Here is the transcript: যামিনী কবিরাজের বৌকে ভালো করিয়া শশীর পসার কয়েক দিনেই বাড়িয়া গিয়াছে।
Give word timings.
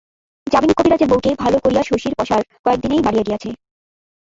যামিনী 0.47 0.73
কবিরাজের 0.77 1.09
বৌকে 1.11 1.29
ভালো 1.43 1.57
করিয়া 1.63 1.83
শশীর 1.83 2.13
পসার 2.19 2.41
কয়েক 2.63 2.79
দিনেই 2.83 3.03
বাড়িয়া 3.05 3.25
গিয়াছে। 3.27 3.49